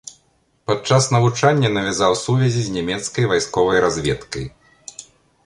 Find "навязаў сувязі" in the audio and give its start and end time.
1.75-2.61